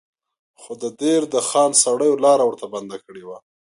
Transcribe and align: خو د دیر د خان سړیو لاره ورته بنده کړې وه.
خو 0.61 0.71
د 0.81 0.83
دیر 1.01 1.21
د 1.33 1.35
خان 1.49 1.71
سړیو 1.83 2.21
لاره 2.25 2.43
ورته 2.45 2.65
بنده 2.73 2.97
کړې 3.05 3.23
وه. 3.27 3.37